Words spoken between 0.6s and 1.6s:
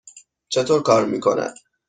کار می کند؟